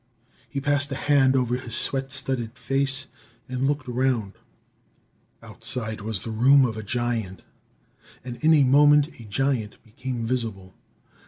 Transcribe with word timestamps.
He 0.49 0.59
passed 0.59 0.91
a 0.91 0.95
hand 0.95 1.35
over 1.35 1.55
his 1.57 1.75
sweat 1.75 2.09
studded 2.09 2.57
face 2.57 3.05
and 3.47 3.67
looked 3.67 3.87
around. 3.87 4.33
Outside 5.43 6.01
was 6.01 6.23
the 6.23 6.31
room 6.31 6.65
of 6.65 6.75
a 6.75 6.81
giant. 6.81 7.43
And 8.23 8.37
in 8.43 8.55
a 8.55 8.63
moment 8.63 9.19
a 9.19 9.25
giant 9.25 9.77
became 9.83 10.25
visible. 10.25 10.73